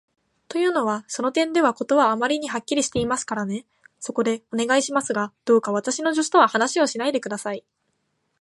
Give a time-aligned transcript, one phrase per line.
[0.47, 3.67] というのは、その点では事はあまりにはっきりしていますからね。
[3.99, 7.63] そこで、お願いしますが、どうか私の助手とは話をしないで下さい。